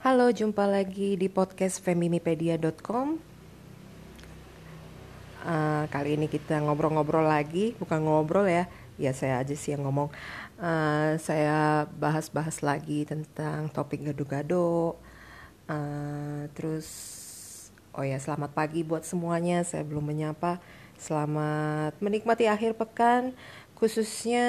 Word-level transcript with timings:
Halo, 0.00 0.32
jumpa 0.32 0.64
lagi 0.64 1.12
di 1.12 1.28
podcast 1.28 1.76
feminipedia.com. 1.84 3.20
Uh, 5.44 5.84
kali 5.92 6.16
ini 6.16 6.24
kita 6.24 6.56
ngobrol-ngobrol 6.56 7.28
lagi, 7.28 7.76
bukan 7.76 8.08
ngobrol 8.08 8.48
ya, 8.48 8.64
ya 8.96 9.12
saya 9.12 9.44
aja 9.44 9.52
sih 9.52 9.76
yang 9.76 9.84
ngomong. 9.84 10.08
Uh, 10.56 11.20
saya 11.20 11.84
bahas-bahas 12.00 12.64
lagi 12.64 13.04
tentang 13.04 13.68
topik 13.68 14.00
gado-gado. 14.08 14.96
Uh, 15.68 16.48
terus, 16.56 16.88
oh 17.92 18.00
ya 18.00 18.16
selamat 18.16 18.56
pagi 18.56 18.80
buat 18.80 19.04
semuanya. 19.04 19.68
Saya 19.68 19.84
belum 19.84 20.16
menyapa. 20.16 20.64
Selamat 20.96 21.92
menikmati 22.00 22.48
akhir 22.48 22.72
pekan, 22.80 23.36
khususnya 23.76 24.48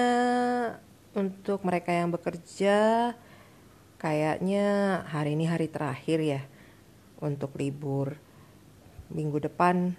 untuk 1.11 1.59
mereka 1.67 1.91
yang 1.91 2.07
bekerja 2.07 3.11
kayaknya 4.01 4.65
hari 5.05 5.37
ini 5.37 5.45
hari 5.45 5.69
terakhir 5.69 6.17
ya 6.25 6.41
untuk 7.21 7.53
libur. 7.61 8.17
Minggu 9.13 9.37
depan 9.37 9.93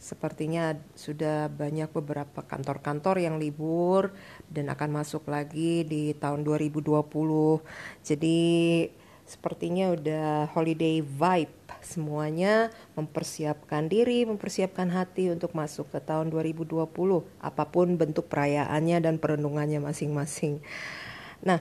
sepertinya 0.00 0.72
sudah 0.96 1.52
banyak 1.52 1.92
beberapa 1.92 2.40
kantor-kantor 2.40 3.20
yang 3.20 3.36
libur 3.36 4.16
dan 4.48 4.72
akan 4.72 5.04
masuk 5.04 5.28
lagi 5.28 5.84
di 5.84 6.16
tahun 6.16 6.40
2020. 6.40 7.04
Jadi 8.00 8.40
sepertinya 9.28 9.92
udah 9.92 10.48
holiday 10.56 11.04
vibe 11.04 11.52
semuanya 11.84 12.72
mempersiapkan 12.96 13.92
diri, 13.92 14.24
mempersiapkan 14.24 14.88
hati 14.88 15.28
untuk 15.28 15.52
masuk 15.52 15.92
ke 15.92 16.00
tahun 16.00 16.32
2020 16.32 16.88
apa 17.44 17.64
pun 17.68 18.00
bentuk 18.00 18.24
perayaannya 18.32 19.04
dan 19.04 19.20
perenungannya 19.20 19.84
masing-masing. 19.84 20.64
Nah, 21.44 21.60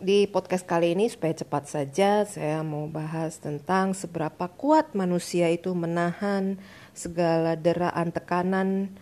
di 0.00 0.24
podcast 0.24 0.64
kali 0.64 0.96
ini 0.96 1.12
supaya 1.12 1.36
cepat 1.36 1.68
saja 1.68 2.24
saya 2.24 2.64
mau 2.64 2.88
bahas 2.88 3.36
tentang 3.36 3.92
seberapa 3.92 4.48
kuat 4.48 4.96
manusia 4.96 5.52
itu 5.52 5.76
menahan 5.76 6.56
segala 6.96 7.52
deraan 7.52 8.08
tekanan, 8.08 8.96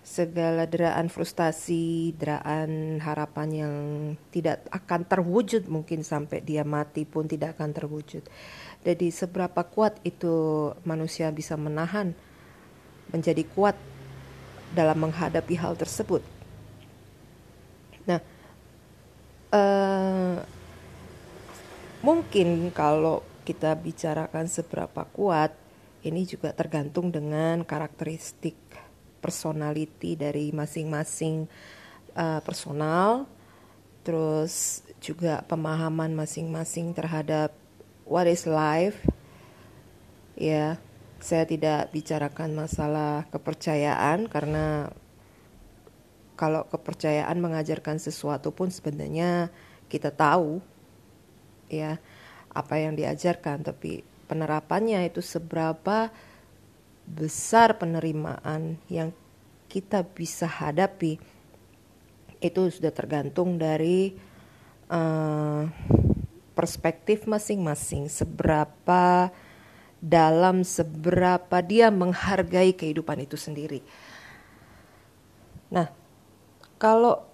segala 0.00 0.64
deraan 0.64 1.12
frustasi, 1.12 2.16
deraan 2.16 3.04
harapan 3.04 3.48
yang 3.52 3.76
tidak 4.32 4.64
akan 4.72 5.04
terwujud 5.04 5.68
mungkin 5.68 6.00
sampai 6.00 6.40
dia 6.40 6.64
mati 6.64 7.04
pun 7.04 7.28
tidak 7.28 7.60
akan 7.60 7.76
terwujud. 7.76 8.24
Jadi 8.80 9.12
seberapa 9.12 9.60
kuat 9.68 10.00
itu 10.08 10.72
manusia 10.88 11.28
bisa 11.28 11.52
menahan 11.60 12.16
menjadi 13.12 13.44
kuat 13.44 13.76
dalam 14.72 15.04
menghadapi 15.04 15.52
hal 15.60 15.76
tersebut. 15.76 16.24
Nah, 18.08 18.40
uh, 19.52 19.89
mungkin 22.00 22.72
kalau 22.72 23.24
kita 23.44 23.76
bicarakan 23.76 24.46
seberapa 24.46 25.04
kuat 25.10 25.52
ini 26.00 26.24
juga 26.24 26.56
tergantung 26.56 27.12
dengan 27.12 27.60
karakteristik 27.64 28.56
personality 29.20 30.16
dari 30.16 30.48
masing-masing 30.50 31.44
uh, 32.16 32.40
personal. 32.40 33.28
Terus 34.00 34.80
juga 35.04 35.44
pemahaman 35.44 36.16
masing-masing 36.16 36.96
terhadap 36.96 37.52
what 38.08 38.24
is 38.24 38.48
life. 38.48 38.96
Ya 40.40 40.80
saya 41.20 41.44
tidak 41.44 41.92
bicarakan 41.92 42.56
masalah 42.56 43.28
kepercayaan 43.28 44.24
karena 44.32 44.88
kalau 46.32 46.64
kepercayaan 46.64 47.36
mengajarkan 47.36 48.00
sesuatu 48.00 48.48
pun 48.48 48.72
sebenarnya 48.72 49.52
kita 49.92 50.08
tahu 50.08 50.64
ya 51.70 51.96
apa 52.50 52.74
yang 52.82 52.98
diajarkan 52.98 53.62
tapi 53.62 54.02
penerapannya 54.26 55.06
itu 55.06 55.22
seberapa 55.22 56.10
besar 57.06 57.78
penerimaan 57.78 58.78
yang 58.90 59.14
kita 59.70 60.02
bisa 60.02 60.50
hadapi 60.50 61.18
itu 62.42 62.60
sudah 62.70 62.90
tergantung 62.90 63.54
dari 63.54 64.14
uh, 64.90 65.66
perspektif 66.58 67.30
masing-masing 67.30 68.10
seberapa 68.10 69.30
dalam 70.00 70.64
seberapa 70.64 71.60
dia 71.60 71.92
menghargai 71.92 72.72
kehidupan 72.72 73.20
itu 73.20 73.36
sendiri. 73.36 73.84
Nah, 75.68 75.92
kalau 76.80 77.29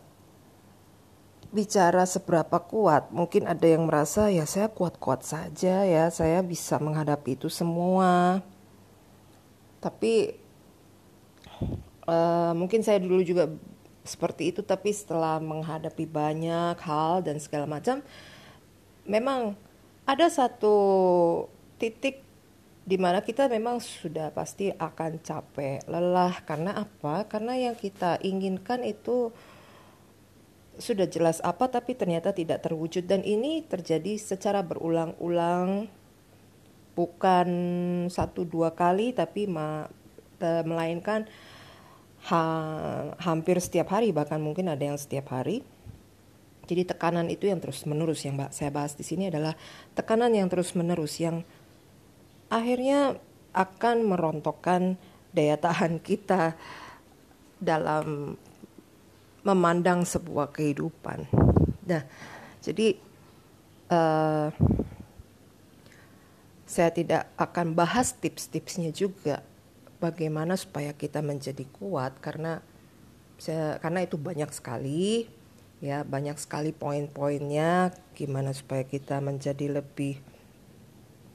bicara 1.56 2.04
seberapa 2.04 2.60
kuat, 2.60 3.08
mungkin 3.08 3.48
ada 3.48 3.64
yang 3.64 3.88
merasa 3.88 4.28
ya 4.28 4.44
saya 4.44 4.68
kuat-kuat 4.68 5.24
saja 5.24 5.88
ya, 5.88 6.12
saya 6.12 6.44
bisa 6.44 6.76
menghadapi 6.76 7.40
itu 7.40 7.48
semua. 7.48 8.44
Tapi 9.80 10.36
uh, 12.04 12.52
mungkin 12.52 12.84
saya 12.84 13.00
dulu 13.00 13.24
juga 13.24 13.48
seperti 14.04 14.52
itu, 14.52 14.60
tapi 14.60 14.92
setelah 14.92 15.40
menghadapi 15.40 16.04
banyak 16.04 16.76
hal 16.84 17.24
dan 17.24 17.40
segala 17.40 17.64
macam, 17.64 18.04
memang 19.08 19.56
ada 20.04 20.28
satu 20.28 20.76
titik 21.80 22.22
di 22.86 22.94
mana 23.00 23.18
kita 23.18 23.50
memang 23.50 23.82
sudah 23.82 24.30
pasti 24.30 24.70
akan 24.70 25.18
capek, 25.18 25.82
lelah 25.90 26.38
karena 26.46 26.86
apa? 26.86 27.26
Karena 27.26 27.58
yang 27.58 27.74
kita 27.74 28.22
inginkan 28.22 28.86
itu 28.86 29.34
sudah 30.76 31.08
jelas 31.08 31.40
apa 31.40 31.68
tapi 31.72 31.96
ternyata 31.96 32.36
tidak 32.36 32.60
terwujud 32.64 33.08
dan 33.08 33.24
ini 33.24 33.64
terjadi 33.64 34.20
secara 34.20 34.60
berulang-ulang 34.60 35.88
bukan 36.96 37.48
satu 38.08 38.48
dua 38.48 38.72
kali 38.72 39.12
tapi 39.12 39.44
ma, 39.44 39.88
melainkan 40.40 41.28
ha, 42.28 42.40
hampir 43.20 43.60
setiap 43.60 43.92
hari 43.92 44.10
bahkan 44.10 44.40
mungkin 44.40 44.72
ada 44.72 44.82
yang 44.82 44.96
setiap 44.96 45.32
hari. 45.32 45.60
Jadi 46.66 46.82
tekanan 46.82 47.30
itu 47.30 47.46
yang 47.46 47.62
terus 47.62 47.86
menerus 47.86 48.26
yang 48.26 48.34
saya 48.50 48.74
bahas 48.74 48.98
di 48.98 49.06
sini 49.06 49.30
adalah 49.30 49.54
tekanan 49.94 50.34
yang 50.34 50.50
terus 50.50 50.74
menerus 50.74 51.14
yang 51.22 51.46
akhirnya 52.50 53.22
akan 53.54 54.02
merontokkan 54.02 54.98
daya 55.30 55.54
tahan 55.62 56.02
kita 56.02 56.58
dalam 57.62 58.34
memandang 59.46 60.02
sebuah 60.02 60.50
kehidupan. 60.50 61.30
Nah, 61.86 62.02
jadi 62.58 62.98
uh, 63.94 64.50
saya 66.66 66.90
tidak 66.90 67.30
akan 67.38 67.78
bahas 67.78 68.18
tips-tipsnya 68.18 68.90
juga 68.90 69.46
bagaimana 70.02 70.58
supaya 70.58 70.90
kita 70.90 71.22
menjadi 71.22 71.62
kuat 71.78 72.18
karena 72.18 72.58
saya 73.38 73.78
karena 73.78 74.02
itu 74.02 74.18
banyak 74.18 74.50
sekali 74.50 75.30
ya 75.78 76.02
banyak 76.02 76.34
sekali 76.40 76.74
poin-poinnya 76.74 77.94
gimana 78.18 78.50
supaya 78.50 78.82
kita 78.82 79.22
menjadi 79.22 79.78
lebih 79.78 80.18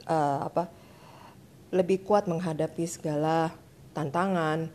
uh, 0.09 0.45
apa 0.51 0.67
lebih 1.71 2.03
kuat 2.03 2.27
menghadapi 2.27 2.83
segala 2.83 3.55
tantangan, 3.95 4.67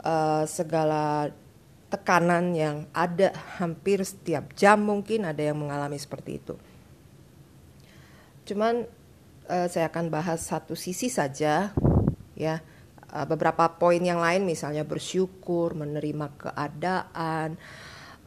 uh, 0.00 0.44
segala 0.48 1.28
tekanan 1.96 2.52
yang 2.52 2.84
ada 2.92 3.32
hampir 3.56 4.04
setiap 4.04 4.52
jam 4.52 4.84
mungkin 4.84 5.24
ada 5.24 5.40
yang 5.40 5.56
mengalami 5.56 5.96
seperti 5.96 6.36
itu. 6.36 6.54
Cuman 8.44 8.84
uh, 9.48 9.66
saya 9.72 9.88
akan 9.88 10.12
bahas 10.12 10.44
satu 10.44 10.76
sisi 10.76 11.08
saja 11.08 11.72
ya. 12.36 12.60
Uh, 13.06 13.24
beberapa 13.24 13.70
poin 13.80 14.02
yang 14.02 14.20
lain 14.20 14.44
misalnya 14.44 14.82
bersyukur, 14.82 15.78
menerima 15.78 16.26
keadaan, 16.36 17.54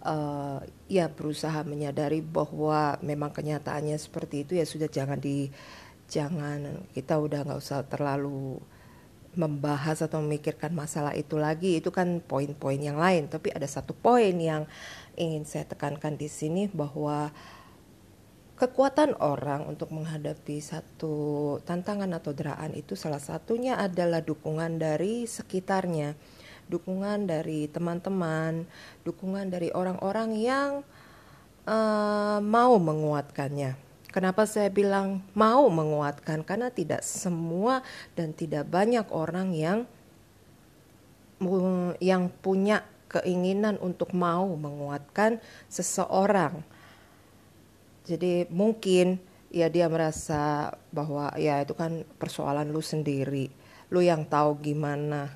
uh, 0.04 0.64
ya 0.88 1.12
berusaha 1.12 1.64
menyadari 1.68 2.24
bahwa 2.24 2.96
memang 3.04 3.32
kenyataannya 3.36 4.00
seperti 4.00 4.48
itu 4.48 4.56
ya 4.56 4.66
sudah 4.66 4.88
jangan 4.88 5.20
di 5.20 5.52
jangan 6.10 6.90
kita 6.96 7.20
udah 7.22 7.46
nggak 7.46 7.60
usah 7.62 7.86
terlalu 7.86 8.58
membahas 9.38 10.02
atau 10.02 10.22
memikirkan 10.24 10.74
masalah 10.74 11.14
itu 11.14 11.38
lagi 11.38 11.78
itu 11.78 11.94
kan 11.94 12.22
poin-poin 12.24 12.80
yang 12.80 12.98
lain. 12.98 13.30
Tapi 13.30 13.54
ada 13.54 13.68
satu 13.70 13.94
poin 13.94 14.34
yang 14.38 14.66
ingin 15.20 15.46
saya 15.46 15.66
tekankan 15.68 16.16
di 16.18 16.32
sini 16.32 16.66
bahwa 16.72 17.30
kekuatan 18.60 19.16
orang 19.22 19.68
untuk 19.68 19.92
menghadapi 19.96 20.60
satu 20.60 21.58
tantangan 21.64 22.12
atau 22.16 22.36
deraan 22.36 22.76
itu 22.76 22.98
salah 22.98 23.22
satunya 23.22 23.78
adalah 23.78 24.24
dukungan 24.24 24.80
dari 24.80 25.28
sekitarnya. 25.28 26.18
Dukungan 26.70 27.26
dari 27.26 27.66
teman-teman 27.66 28.70
dukungan 29.02 29.50
dari 29.50 29.74
orang-orang 29.74 30.38
yang 30.38 30.72
uh, 31.66 32.38
mau 32.46 32.78
menguatkannya 32.78 33.89
Kenapa 34.10 34.50
saya 34.50 34.74
bilang 34.74 35.22
mau 35.38 35.70
menguatkan? 35.70 36.42
Karena 36.42 36.74
tidak 36.74 37.06
semua 37.06 37.86
dan 38.18 38.34
tidak 38.34 38.66
banyak 38.66 39.06
orang 39.14 39.54
yang 39.54 39.80
yang 42.04 42.28
punya 42.44 42.84
keinginan 43.08 43.80
untuk 43.80 44.12
mau 44.12 44.50
menguatkan 44.60 45.40
seseorang. 45.72 46.66
Jadi 48.04 48.50
mungkin 48.50 49.22
ya 49.50 49.70
dia 49.70 49.90
merasa 49.90 50.74
bahwa 50.94 51.34
ya 51.38 51.62
itu 51.62 51.74
kan 51.74 52.06
persoalan 52.22 52.70
lu 52.70 52.82
sendiri 52.86 53.50
lu 53.90 54.06
yang 54.06 54.22
tahu 54.22 54.62
gimana 54.62 55.34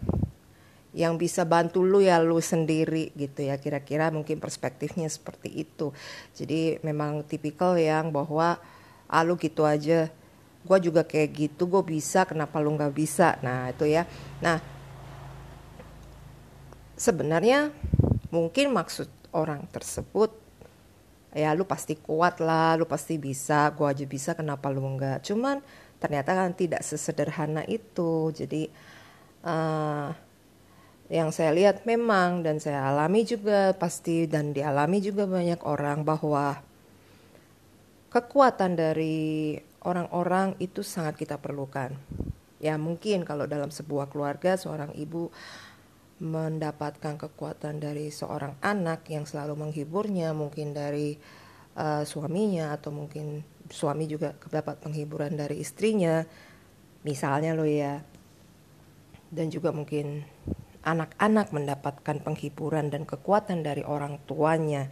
yang 0.93 1.17
bisa 1.17 1.41
bantu 1.43 1.81
lu 1.81 2.05
ya 2.05 2.21
lu 2.21 2.37
sendiri 2.37 3.09
gitu 3.17 3.49
ya. 3.49 3.57
Kira-kira 3.57 4.13
mungkin 4.13 4.37
perspektifnya 4.37 5.09
seperti 5.09 5.49
itu. 5.65 5.89
Jadi 6.37 6.77
memang 6.85 7.25
tipikal 7.25 7.75
yang 7.75 8.13
bahwa 8.13 8.61
ah 9.09 9.23
lu 9.25 9.35
gitu 9.41 9.65
aja. 9.65 10.13
Gue 10.63 10.77
juga 10.79 11.03
kayak 11.03 11.29
gitu 11.35 11.67
gue 11.67 11.83
bisa 11.83 12.23
kenapa 12.23 12.61
lu 12.61 12.77
nggak 12.77 12.93
bisa? 12.93 13.35
Nah 13.41 13.73
itu 13.73 13.89
ya. 13.89 14.05
Nah 14.39 14.61
sebenarnya 16.93 17.73
mungkin 18.29 18.71
maksud 18.71 19.09
orang 19.33 19.65
tersebut 19.73 20.29
ya 21.33 21.49
lu 21.57 21.65
pasti 21.65 21.97
kuat 21.97 22.37
lah 22.37 22.77
lu 22.77 22.85
pasti 22.85 23.17
bisa 23.17 23.73
gue 23.73 23.89
aja 23.89 24.05
bisa 24.05 24.37
kenapa 24.37 24.69
lu 24.69 24.85
nggak? 24.85 25.25
Cuman 25.25 25.57
ternyata 25.97 26.37
kan 26.37 26.53
tidak 26.53 26.85
sesederhana 26.85 27.65
itu. 27.65 28.29
Jadi 28.29 28.69
uh, 29.41 30.13
yang 31.13 31.29
saya 31.29 31.53
lihat 31.53 31.85
memang 31.85 32.41
dan 32.41 32.57
saya 32.57 32.89
alami 32.89 33.21
juga 33.21 33.77
pasti 33.77 34.25
dan 34.25 34.49
dialami 34.49 34.97
juga 34.97 35.29
banyak 35.29 35.61
orang 35.61 36.01
bahwa 36.01 36.57
kekuatan 38.09 38.73
dari 38.73 39.53
orang-orang 39.85 40.57
itu 40.57 40.81
sangat 40.81 41.21
kita 41.21 41.37
perlukan. 41.37 41.93
Ya 42.57 42.81
mungkin 42.81 43.29
kalau 43.29 43.45
dalam 43.45 43.69
sebuah 43.69 44.09
keluarga 44.09 44.57
seorang 44.57 44.89
ibu 44.97 45.29
mendapatkan 46.17 47.21
kekuatan 47.21 47.77
dari 47.77 48.09
seorang 48.09 48.57
anak 48.65 49.05
yang 49.13 49.29
selalu 49.29 49.53
menghiburnya, 49.53 50.33
mungkin 50.33 50.73
dari 50.73 51.13
uh, 51.77 52.01
suaminya 52.09 52.73
atau 52.73 52.89
mungkin 52.89 53.45
suami 53.69 54.09
juga 54.09 54.33
dapat 54.49 54.81
penghiburan 54.81 55.37
dari 55.37 55.61
istrinya, 55.61 56.25
misalnya 57.05 57.53
lo 57.53 57.69
ya. 57.69 58.01
Dan 59.29 59.53
juga 59.53 59.69
mungkin 59.69 60.25
anak-anak 60.83 61.55
mendapatkan 61.55 62.19
penghiburan 62.19 62.91
dan 62.91 63.07
kekuatan 63.07 63.63
dari 63.63 63.81
orang 63.87 64.19
tuanya. 64.27 64.91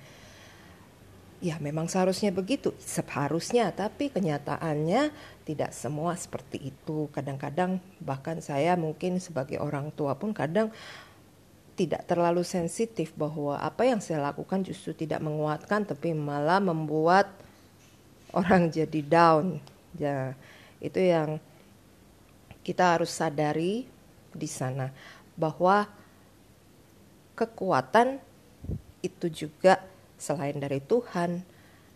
Ya, 1.42 1.58
memang 1.58 1.90
seharusnya 1.90 2.30
begitu, 2.30 2.72
seharusnya, 2.78 3.74
tapi 3.74 4.14
kenyataannya 4.14 5.10
tidak 5.44 5.74
semua 5.74 6.14
seperti 6.14 6.72
itu. 6.72 7.10
Kadang-kadang, 7.12 7.82
bahkan 7.98 8.40
saya 8.40 8.78
mungkin 8.78 9.18
sebagai 9.18 9.58
orang 9.58 9.90
tua 9.92 10.14
pun 10.16 10.38
kadang 10.38 10.70
tidak 11.74 12.06
terlalu 12.06 12.46
sensitif 12.46 13.10
bahwa 13.18 13.58
apa 13.58 13.90
yang 13.90 13.98
saya 13.98 14.22
lakukan 14.22 14.62
justru 14.62 14.94
tidak 14.94 15.18
menguatkan, 15.18 15.82
tapi 15.82 16.14
malah 16.14 16.62
membuat 16.62 17.26
orang 18.38 18.70
jadi 18.70 19.02
down. 19.02 19.58
Ya, 19.98 20.38
itu 20.78 21.02
yang 21.02 21.42
kita 22.62 22.96
harus 22.96 23.10
sadari 23.10 23.90
di 24.32 24.48
sana 24.48 24.94
bahwa 25.42 25.90
kekuatan 27.34 28.22
itu 29.02 29.28
juga 29.34 29.82
selain 30.22 30.62
dari 30.62 30.78
Tuhan, 30.78 31.42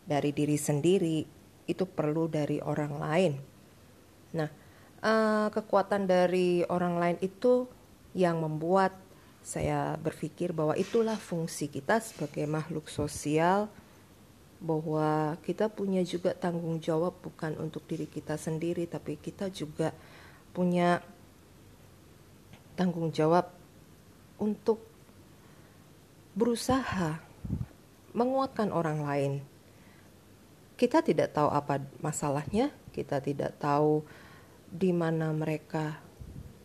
dari 0.10 0.34
diri 0.34 0.58
sendiri, 0.58 1.22
itu 1.70 1.86
perlu 1.86 2.26
dari 2.26 2.58
orang 2.66 2.94
lain. 2.98 3.34
Nah, 4.34 4.50
uh, 5.06 5.48
kekuatan 5.54 6.10
dari 6.10 6.66
orang 6.66 6.98
lain 6.98 7.18
itu 7.22 7.70
yang 8.18 8.42
membuat 8.42 8.98
saya 9.46 9.94
berpikir 10.02 10.50
bahwa 10.58 10.74
itulah 10.74 11.22
fungsi 11.22 11.70
kita 11.70 12.02
sebagai 12.02 12.50
makhluk 12.50 12.90
sosial 12.90 13.70
bahwa 14.58 15.38
kita 15.46 15.70
punya 15.70 16.02
juga 16.02 16.34
tanggung 16.34 16.82
jawab 16.82 17.14
bukan 17.22 17.54
untuk 17.62 17.86
diri 17.86 18.10
kita 18.10 18.42
sendiri 18.42 18.90
tapi 18.90 19.22
kita 19.22 19.54
juga 19.54 19.94
punya 20.50 21.06
tanggung 22.76 23.10
jawab 23.10 23.50
untuk 24.36 24.84
berusaha 26.36 27.24
menguatkan 28.12 28.72
orang 28.72 29.00
lain. 29.04 29.34
Kita 30.76 31.00
tidak 31.00 31.32
tahu 31.32 31.48
apa 31.52 31.80
masalahnya, 32.04 32.72
kita 32.92 33.24
tidak 33.24 33.56
tahu 33.56 34.04
di 34.68 34.92
mana 34.92 35.32
mereka 35.32 36.04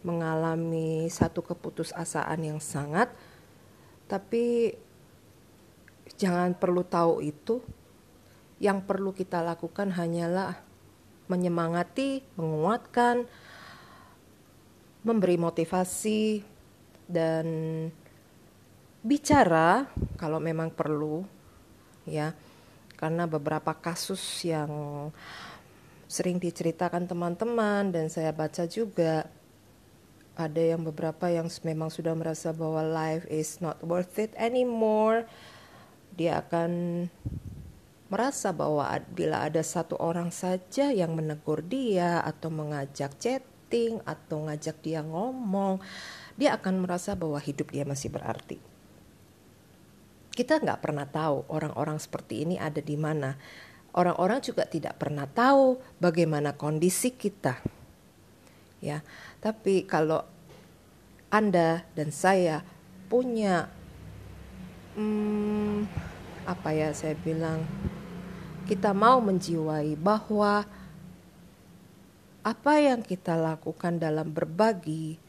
mengalami 0.02 1.06
satu 1.06 1.46
keputusasaan 1.46 2.42
yang 2.42 2.58
sangat, 2.58 3.14
tapi 4.10 4.74
jangan 6.18 6.58
perlu 6.58 6.82
tahu 6.82 7.22
itu. 7.22 7.62
Yang 8.60 8.84
perlu 8.84 9.16
kita 9.16 9.40
lakukan 9.40 9.88
hanyalah 9.96 10.60
menyemangati, 11.32 12.20
menguatkan, 12.36 13.24
memberi 15.00 15.40
motivasi 15.40 16.44
dan 17.08 17.46
bicara 19.00 19.88
kalau 20.20 20.38
memang 20.38 20.68
perlu 20.70 21.24
ya. 22.04 22.36
Karena 23.00 23.24
beberapa 23.24 23.72
kasus 23.72 24.20
yang 24.44 24.68
sering 26.04 26.36
diceritakan 26.36 27.08
teman-teman 27.08 27.88
dan 27.88 28.12
saya 28.12 28.28
baca 28.28 28.68
juga 28.68 29.24
ada 30.36 30.60
yang 30.60 30.84
beberapa 30.84 31.32
yang 31.32 31.48
memang 31.64 31.88
sudah 31.88 32.12
merasa 32.12 32.52
bahwa 32.52 32.84
life 32.84 33.24
is 33.32 33.60
not 33.64 33.80
worth 33.80 34.20
it 34.20 34.36
anymore. 34.36 35.24
Dia 36.12 36.44
akan 36.44 37.06
merasa 38.10 38.50
bahwa 38.50 38.84
bila 39.14 39.46
ada 39.46 39.62
satu 39.62 39.96
orang 39.96 40.34
saja 40.34 40.90
yang 40.90 41.14
menegur 41.14 41.62
dia 41.62 42.20
atau 42.20 42.50
mengajak 42.50 43.14
chat 43.22 43.40
meeting 43.70 44.02
atau 44.02 44.50
ngajak 44.50 44.82
dia 44.82 44.98
ngomong, 45.06 45.78
dia 46.34 46.58
akan 46.58 46.82
merasa 46.82 47.14
bahwa 47.14 47.38
hidup 47.38 47.70
dia 47.70 47.86
masih 47.86 48.10
berarti. 48.10 48.58
Kita 50.34 50.58
nggak 50.58 50.82
pernah 50.82 51.06
tahu 51.06 51.46
orang-orang 51.46 52.02
seperti 52.02 52.42
ini 52.42 52.58
ada 52.58 52.82
di 52.82 52.98
mana. 52.98 53.38
Orang-orang 53.94 54.42
juga 54.42 54.66
tidak 54.66 54.98
pernah 54.98 55.30
tahu 55.30 55.78
bagaimana 56.02 56.58
kondisi 56.58 57.14
kita. 57.14 57.62
Ya, 58.82 59.06
tapi 59.38 59.86
kalau 59.86 60.26
Anda 61.30 61.86
dan 61.94 62.10
saya 62.10 62.66
punya 63.06 63.70
hmm, 64.98 65.86
apa 66.42 66.74
ya 66.74 66.90
saya 66.90 67.14
bilang 67.14 67.62
kita 68.66 68.90
mau 68.90 69.22
menjiwai 69.22 69.94
bahwa 69.94 70.66
apa 72.40 72.80
yang 72.80 73.04
kita 73.04 73.36
lakukan 73.36 74.00
dalam 74.00 74.32
berbagi, 74.32 75.20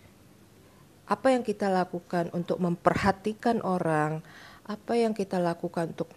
apa 1.12 1.36
yang 1.36 1.44
kita 1.44 1.68
lakukan 1.68 2.32
untuk 2.32 2.64
memperhatikan 2.64 3.60
orang, 3.68 4.24
apa 4.64 4.94
yang 4.96 5.12
kita 5.12 5.36
lakukan 5.36 5.92
untuk 5.92 6.08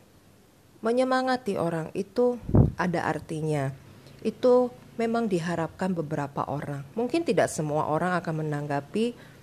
menyemangati 0.86 1.58
orang 1.58 1.90
itu 1.98 2.38
ada 2.78 3.10
artinya. 3.10 3.74
Itu 4.22 4.70
memang 4.94 5.26
diharapkan 5.26 5.90
beberapa 5.90 6.46
orang. 6.46 6.86
Mungkin 6.94 7.26
tidak 7.26 7.50
semua 7.50 7.90
orang 7.90 8.14
akan 8.14 8.46
menanggapi 8.46 9.34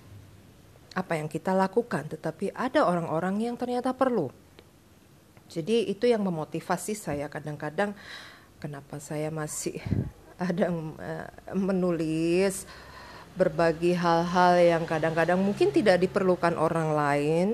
apa 0.96 1.12
yang 1.20 1.28
kita 1.28 1.52
lakukan, 1.52 2.08
tetapi 2.08 2.52
ada 2.56 2.84
orang-orang 2.84 3.44
yang 3.44 3.56
ternyata 3.60 3.92
perlu. 3.92 4.32
Jadi 5.52 5.92
itu 5.92 6.08
yang 6.08 6.24
memotivasi 6.24 6.96
saya 6.96 7.28
kadang-kadang 7.28 7.92
kenapa 8.56 8.96
saya 8.96 9.28
masih 9.28 9.76
ada 10.38 10.68
uh, 10.72 11.28
menulis 11.56 12.64
berbagi 13.32 13.96
hal-hal 13.96 14.60
yang 14.60 14.84
kadang-kadang 14.84 15.40
mungkin 15.40 15.72
tidak 15.72 16.00
diperlukan 16.04 16.56
orang 16.60 16.92
lain. 16.92 17.48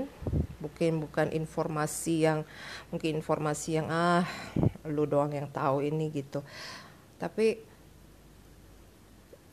Mungkin 0.58 1.06
bukan 1.06 1.30
informasi 1.30 2.26
yang 2.26 2.42
mungkin 2.90 3.22
informasi 3.22 3.78
yang 3.78 3.86
ah 3.90 4.26
lu 4.82 5.06
doang 5.06 5.30
yang 5.30 5.46
tahu 5.46 5.86
ini 5.86 6.10
gitu. 6.10 6.42
Tapi 7.18 7.62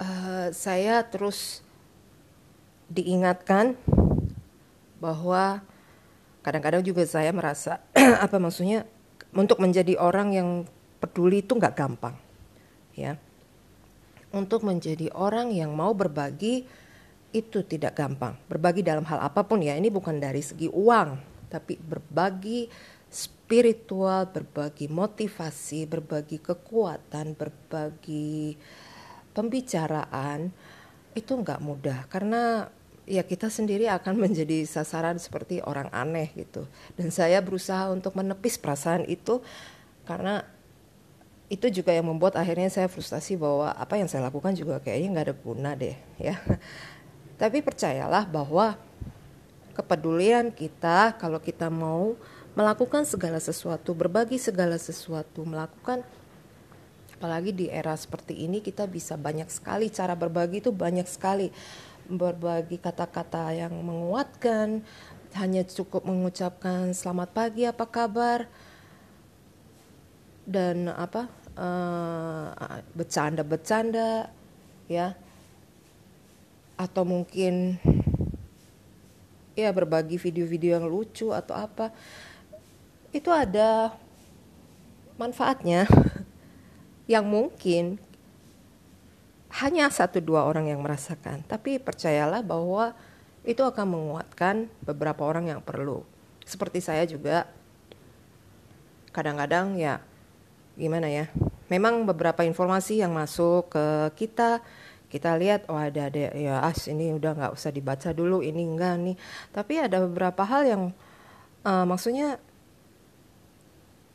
uh, 0.02 0.50
saya 0.50 1.06
terus 1.06 1.62
diingatkan 2.90 3.78
bahwa 4.98 5.62
kadang-kadang 6.42 6.82
juga 6.82 7.06
saya 7.06 7.30
merasa 7.30 7.82
apa 8.26 8.38
maksudnya 8.42 8.86
untuk 9.34 9.62
menjadi 9.62 9.98
orang 9.98 10.34
yang 10.34 10.50
peduli 11.02 11.46
itu 11.46 11.54
nggak 11.54 11.78
gampang 11.78 12.25
ya 12.96 13.20
untuk 14.36 14.68
menjadi 14.68 15.08
orang 15.16 15.56
yang 15.56 15.72
mau 15.72 15.96
berbagi 15.96 16.68
itu 17.32 17.64
tidak 17.64 17.96
gampang. 18.00 18.36
Berbagi 18.52 18.84
dalam 18.84 19.08
hal 19.08 19.24
apa 19.24 19.44
pun 19.48 19.64
ya, 19.64 19.76
ini 19.76 19.88
bukan 19.88 20.20
dari 20.20 20.44
segi 20.44 20.68
uang, 20.68 21.20
tapi 21.48 21.80
berbagi 21.80 22.68
spiritual, 23.12 24.28
berbagi 24.28 24.92
motivasi, 24.92 25.88
berbagi 25.88 26.44
kekuatan, 26.44 27.36
berbagi 27.36 28.60
pembicaraan 29.36 30.52
itu 31.16 31.32
nggak 31.32 31.64
mudah 31.64 32.08
karena 32.12 32.68
ya 33.08 33.24
kita 33.24 33.48
sendiri 33.48 33.88
akan 33.88 34.20
menjadi 34.20 34.68
sasaran 34.68 35.20
seperti 35.20 35.64
orang 35.64 35.88
aneh 35.96 36.32
gitu. 36.36 36.68
Dan 37.00 37.12
saya 37.12 37.40
berusaha 37.40 37.88
untuk 37.92 38.16
menepis 38.20 38.60
perasaan 38.60 39.08
itu 39.08 39.40
karena 40.04 40.44
itu 41.46 41.70
juga 41.70 41.94
yang 41.94 42.10
membuat 42.10 42.42
akhirnya 42.42 42.74
saya 42.74 42.90
frustasi 42.90 43.38
bahwa 43.38 43.70
apa 43.78 44.02
yang 44.02 44.10
saya 44.10 44.26
lakukan 44.26 44.58
juga 44.58 44.82
kayaknya 44.82 45.08
nggak 45.14 45.26
ada 45.30 45.36
guna 45.38 45.70
deh 45.78 45.98
ya. 46.18 46.42
Tapi 47.42 47.62
percayalah 47.62 48.26
bahwa 48.26 48.80
kepedulian 49.78 50.50
kita 50.50 51.14
kalau 51.20 51.38
kita 51.38 51.70
mau 51.70 52.18
melakukan 52.56 53.04
segala 53.04 53.38
sesuatu 53.38 53.92
berbagi 53.92 54.40
segala 54.40 54.80
sesuatu 54.80 55.44
melakukan 55.44 56.02
apalagi 57.20 57.52
di 57.52 57.66
era 57.68 57.92
seperti 57.94 58.48
ini 58.48 58.64
kita 58.64 58.88
bisa 58.88 59.20
banyak 59.20 59.52
sekali 59.52 59.92
cara 59.92 60.18
berbagi 60.18 60.66
itu 60.66 60.74
banyak 60.74 61.06
sekali. 61.06 61.54
Berbagi 62.06 62.78
kata-kata 62.78 63.50
yang 63.54 63.74
menguatkan 63.82 64.86
hanya 65.36 65.66
cukup 65.66 66.06
mengucapkan 66.06 66.94
selamat 66.94 67.30
pagi 67.34 67.66
apa 67.68 67.86
kabar 67.86 68.46
dan 70.46 70.94
apa 70.94 71.28
uh, 71.58 72.80
bercanda-bercanda 72.94 74.30
ya. 74.86 75.18
Atau 76.78 77.04
mungkin 77.08 77.82
ya 79.56 79.72
berbagi 79.72 80.22
video-video 80.22 80.78
yang 80.80 80.88
lucu 80.88 81.34
atau 81.34 81.58
apa. 81.58 81.90
Itu 83.10 83.34
ada 83.34 83.96
manfaatnya. 85.18 85.90
Yang 87.06 87.26
mungkin 87.30 87.86
hanya 89.62 89.88
satu 89.88 90.20
dua 90.20 90.44
orang 90.44 90.68
yang 90.68 90.82
merasakan. 90.82 91.46
Tapi 91.46 91.78
percayalah 91.78 92.42
bahwa 92.42 92.98
itu 93.46 93.62
akan 93.62 93.88
menguatkan 93.94 94.68
beberapa 94.84 95.22
orang 95.22 95.54
yang 95.54 95.62
perlu. 95.62 96.02
Seperti 96.44 96.82
saya 96.82 97.06
juga 97.06 97.46
kadang-kadang 99.14 99.78
ya 99.80 100.02
gimana 100.76 101.08
ya? 101.10 101.32
Memang 101.72 102.06
beberapa 102.06 102.46
informasi 102.46 103.02
yang 103.02 103.16
masuk 103.16 103.74
ke 103.74 103.86
kita 104.16 104.62
kita 105.10 105.38
lihat 105.40 105.64
oh 105.72 105.80
ada 105.80 106.12
ada 106.12 106.34
ya 106.36 106.60
as 106.60 106.92
ini 106.92 107.16
udah 107.16 107.32
nggak 107.38 107.54
usah 107.56 107.72
dibaca 107.72 108.12
dulu 108.12 108.44
ini 108.44 108.68
enggak 108.68 108.96
nih. 109.00 109.18
Tapi 109.56 109.74
ada 109.80 110.04
beberapa 110.04 110.44
hal 110.44 110.62
yang 110.68 110.84
uh, 111.64 111.86
maksudnya 111.88 112.38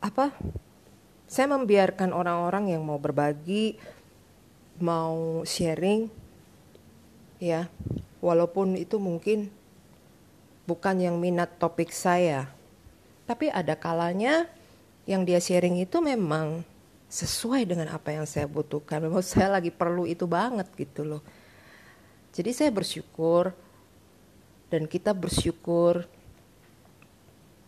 apa 0.01 0.33
saya 1.31 1.47
membiarkan 1.53 2.11
orang-orang 2.13 2.75
yang 2.77 2.83
mau 2.85 2.99
berbagi 2.99 3.81
mau 4.81 5.45
sharing 5.45 6.09
ya 7.41 7.69
walaupun 8.21 8.77
itu 8.77 8.97
mungkin 9.01 9.49
bukan 10.69 10.97
yang 11.01 11.17
minat 11.17 11.57
topik 11.57 11.91
saya. 11.91 12.47
Tapi 13.25 13.49
ada 13.49 13.79
kalanya 13.79 14.51
yang 15.11 15.27
dia 15.27 15.43
sharing 15.43 15.83
itu 15.83 15.99
memang 15.99 16.63
sesuai 17.11 17.67
dengan 17.67 17.91
apa 17.91 18.15
yang 18.15 18.23
saya 18.31 18.47
butuhkan. 18.47 19.03
Memang 19.03 19.27
saya 19.27 19.51
lagi 19.59 19.75
perlu 19.75 20.07
itu 20.07 20.31
banget 20.31 20.71
gitu 20.79 21.03
loh. 21.03 21.23
Jadi 22.31 22.55
saya 22.55 22.71
bersyukur 22.71 23.51
dan 24.71 24.87
kita 24.87 25.11
bersyukur 25.11 26.07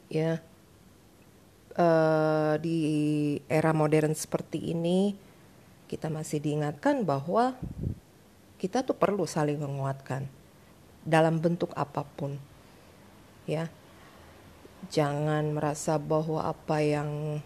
ya 0.07 0.39
uh, 1.75 2.55
di 2.63 2.79
era 3.51 3.75
modern 3.75 4.15
seperti 4.15 4.71
ini 4.71 5.19
kita 5.91 6.07
masih 6.07 6.39
diingatkan 6.39 7.03
bahwa 7.03 7.59
kita 8.63 8.87
tuh 8.87 8.95
perlu 8.95 9.27
saling 9.27 9.59
menguatkan 9.59 10.31
dalam 11.03 11.43
bentuk 11.43 11.75
apa 11.75 12.07
pun 12.07 12.39
ya 13.51 13.67
jangan 14.91 15.55
merasa 15.55 16.01
bahwa 16.01 16.43
apa 16.43 16.83
yang 16.83 17.39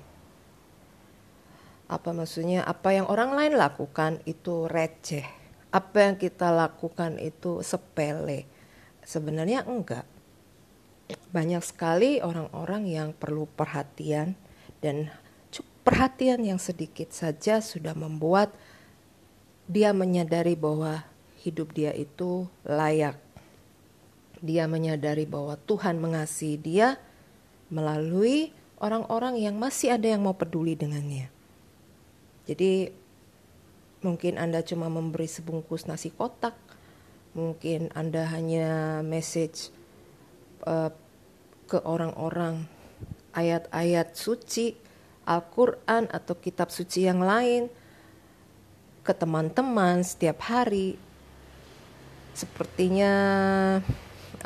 apa 1.87 2.11
maksudnya 2.11 2.67
apa 2.67 2.91
yang 2.95 3.07
orang 3.07 3.35
lain 3.37 3.55
lakukan 3.55 4.19
itu 4.27 4.67
receh. 4.67 5.27
Apa 5.71 6.09
yang 6.09 6.15
kita 6.17 6.51
lakukan 6.51 7.21
itu 7.21 7.61
sepele. 7.63 8.49
Sebenarnya 9.07 9.63
enggak. 9.67 10.07
Banyak 11.31 11.63
sekali 11.63 12.19
orang-orang 12.19 12.91
yang 12.91 13.09
perlu 13.15 13.47
perhatian 13.47 14.35
dan 14.83 15.15
perhatian 15.87 16.43
yang 16.43 16.59
sedikit 16.59 17.15
saja 17.15 17.63
sudah 17.63 17.95
membuat 17.95 18.51
dia 19.71 19.95
menyadari 19.95 20.59
bahwa 20.59 21.07
hidup 21.39 21.71
dia 21.71 21.95
itu 21.95 22.51
layak. 22.67 23.15
Dia 24.43 24.67
menyadari 24.67 25.23
bahwa 25.23 25.55
Tuhan 25.63 26.03
mengasihi 26.03 26.59
dia 26.59 26.99
melalui 27.73 28.55
orang-orang 28.79 29.41
yang 29.41 29.57
masih 29.57 29.97
ada 29.97 30.07
yang 30.07 30.23
mau 30.23 30.37
peduli 30.37 30.77
dengannya. 30.77 31.33
Jadi 32.47 32.93
mungkin 34.05 34.39
Anda 34.39 34.63
cuma 34.63 34.87
memberi 34.87 35.27
sebungkus 35.27 35.91
nasi 35.91 36.15
kotak, 36.15 36.55
mungkin 37.35 37.91
Anda 37.97 38.29
hanya 38.31 39.01
message 39.03 39.75
uh, 40.63 40.95
ke 41.67 41.83
orang-orang 41.83 42.71
ayat-ayat 43.35 44.15
suci, 44.15 44.79
Al-Quran 45.27 46.07
atau 46.07 46.39
kitab 46.39 46.71
suci 46.71 47.03
yang 47.05 47.19
lain, 47.19 47.67
ke 49.03 49.11
teman-teman 49.11 50.07
setiap 50.07 50.39
hari. 50.47 50.95
Sepertinya 52.37 53.13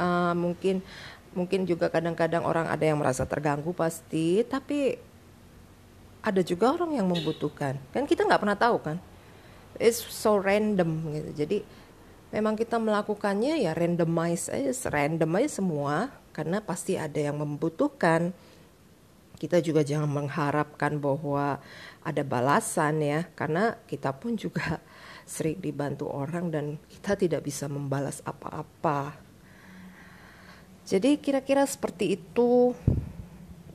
uh, 0.01 0.33
mungkin 0.33 0.81
mungkin 1.31 1.63
juga 1.63 1.87
kadang-kadang 1.87 2.43
orang 2.43 2.67
ada 2.67 2.83
yang 2.83 2.99
merasa 2.99 3.23
terganggu 3.23 3.71
pasti 3.71 4.43
tapi 4.43 4.99
ada 6.21 6.41
juga 6.45 6.77
orang 6.77 7.01
yang 7.01 7.09
membutuhkan. 7.09 7.81
Kan 7.93 8.05
kita 8.05 8.29
nggak 8.29 8.41
pernah 8.45 8.59
tahu 8.59 8.77
kan? 8.81 8.97
It's 9.81 10.05
so 10.05 10.37
random 10.37 11.17
gitu. 11.17 11.31
Jadi 11.45 11.59
memang 12.31 12.55
kita 12.55 12.77
melakukannya 12.77 13.65
ya 13.65 13.73
randomize 13.73 14.53
aja 14.53 14.71
random 14.93 15.31
aja 15.41 15.51
semua 15.63 15.95
karena 16.37 16.61
pasti 16.61 17.01
ada 17.01 17.17
yang 17.17 17.41
membutuhkan. 17.41 18.37
Kita 19.41 19.57
juga 19.65 19.81
jangan 19.81 20.13
mengharapkan 20.13 21.01
bahwa 21.01 21.57
ada 22.05 22.21
balasan 22.21 23.01
ya 23.01 23.25
karena 23.33 23.81
kita 23.89 24.13
pun 24.13 24.37
juga 24.37 24.85
sering 25.25 25.57
dibantu 25.57 26.13
orang 26.13 26.53
dan 26.53 26.77
kita 26.93 27.17
tidak 27.17 27.49
bisa 27.49 27.65
membalas 27.65 28.21
apa-apa 28.29 29.30
jadi 30.91 31.15
kira-kira 31.23 31.63
seperti 31.63 32.19
itu. 32.19 32.75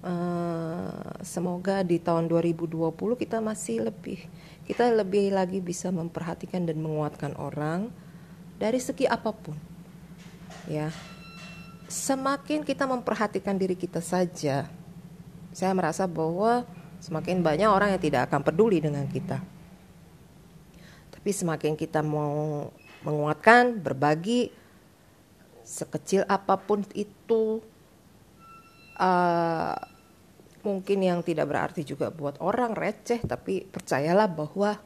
Uh, 0.06 1.18
semoga 1.26 1.82
di 1.82 1.98
tahun 1.98 2.30
2020 2.30 2.94
kita 3.18 3.42
masih 3.42 3.90
lebih 3.90 4.22
kita 4.70 4.94
lebih 4.94 5.34
lagi 5.34 5.58
bisa 5.58 5.90
memperhatikan 5.90 6.62
dan 6.62 6.78
menguatkan 6.78 7.34
orang 7.38 7.90
dari 8.62 8.78
segi 8.78 9.10
apa 9.10 9.34
pun. 9.34 9.58
Ya. 10.70 10.94
Semakin 11.86 12.66
kita 12.66 12.90
memperhatikan 12.90 13.58
diri 13.58 13.78
kita 13.78 14.02
saja, 14.02 14.66
saya 15.54 15.72
merasa 15.78 16.10
bahwa 16.10 16.66
semakin 16.98 17.46
banyak 17.46 17.70
orang 17.70 17.94
yang 17.94 18.02
tidak 18.02 18.26
akan 18.30 18.42
peduli 18.42 18.82
dengan 18.82 19.06
kita. 19.06 19.38
Tapi 21.14 21.30
semakin 21.30 21.78
kita 21.78 22.02
mau 22.02 22.74
menguatkan, 23.06 23.78
berbagi, 23.86 24.50
sekecil 25.66 26.24
apa 26.30 26.62
pun 26.62 26.86
itu 26.94 27.60
uh, 29.02 29.76
mungkin 30.62 31.00
yang 31.02 31.20
tidak 31.26 31.50
berarti 31.50 31.82
juga 31.82 32.14
buat 32.14 32.38
orang 32.38 32.78
receh 32.78 33.22
tapi 33.26 33.66
percayalah 33.66 34.30
bahwa 34.30 34.78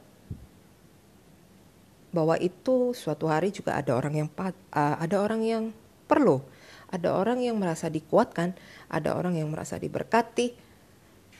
bahwa 2.10 2.34
itu 2.42 2.96
suatu 2.96 3.30
hari 3.30 3.54
juga 3.54 3.78
ada 3.78 3.94
orang 3.94 4.26
yang 4.26 4.28
uh, 4.40 4.52
ada 4.72 5.16
orang 5.20 5.44
yang 5.44 5.64
perlu 6.08 6.42
ada 6.90 7.14
orang 7.14 7.44
yang 7.44 7.60
merasa 7.60 7.86
dikuatkan 7.86 8.56
ada 8.88 9.14
orang 9.14 9.38
yang 9.38 9.52
merasa 9.52 9.78
diberkati 9.78 10.56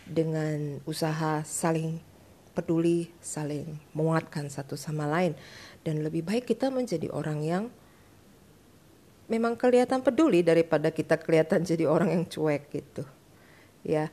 dengan 0.07 0.79
usaha 0.85 1.43
saling 1.43 2.11
peduli 2.51 3.09
saling 3.23 3.79
menguatkan 3.95 4.51
satu 4.51 4.75
sama 4.75 5.07
lain. 5.07 5.39
Dan 5.87 6.05
lebih 6.05 6.27
baik 6.27 6.51
kita 6.51 6.69
menjadi 6.69 7.09
orang 7.09 7.41
yang 7.41 7.65
memang 9.31 9.55
kelihatan 9.55 10.03
peduli 10.03 10.43
daripada 10.43 10.91
kita 10.91 11.15
kelihatan 11.15 11.63
jadi 11.63 11.87
orang 11.87 12.11
yang 12.11 12.25
cuek 12.27 12.67
gitu. 12.75 13.07
Ya. 13.87 14.11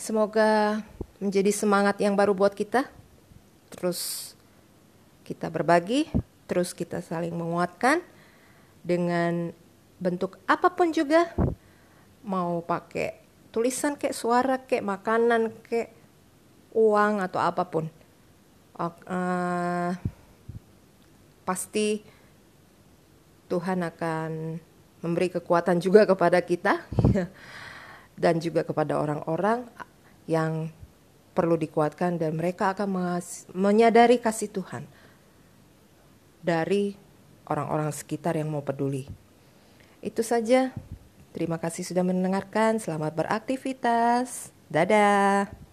Semoga 0.00 0.80
menjadi 1.20 1.52
semangat 1.52 2.00
yang 2.00 2.16
baru 2.16 2.32
buat 2.32 2.56
kita. 2.56 2.88
Terus 3.68 4.32
kita 5.28 5.52
berbagi, 5.52 6.08
terus 6.48 6.72
kita 6.72 7.04
saling 7.04 7.36
menguatkan 7.36 8.00
dengan 8.80 9.52
bentuk 10.00 10.40
apa 10.48 10.72
pun 10.72 10.88
juga. 10.88 11.28
Mau 12.24 12.64
pakai 12.64 13.20
tulisan 13.52 14.00
kayak 14.00 14.16
suara 14.16 14.56
kayak 14.64 14.88
makanan 14.88 15.52
kayak 15.68 15.92
uang 16.72 17.20
atau 17.20 17.40
apa 17.44 17.68
pun. 17.68 17.84
Uh, 18.78 19.92
pasti 21.42 22.06
Tuhan 23.48 23.80
akan 23.82 24.60
memberi 25.00 25.28
kekuatan 25.32 25.80
juga 25.80 26.04
kepada 26.04 26.38
kita 26.44 26.84
dan 28.22 28.38
juga 28.38 28.62
kepada 28.62 29.00
orang-orang 29.00 29.64
yang 30.28 30.68
perlu 31.32 31.54
dikuatkan 31.54 32.18
dan 32.18 32.34
mereka 32.34 32.74
akan 32.74 33.18
menyadari 33.54 34.18
kasih 34.18 34.50
Tuhan 34.50 34.84
dari 36.42 36.98
orang-orang 37.46 37.94
sekitar 37.94 38.36
yang 38.36 38.50
mau 38.50 38.60
peduli. 38.60 39.08
Itu 40.02 40.26
saja. 40.26 40.74
Terima 41.32 41.62
kasih 41.62 41.86
sudah 41.86 42.02
mendengarkan. 42.02 42.82
Selamat 42.82 43.14
beraktivitas. 43.14 44.50
Dadah. 44.66 45.67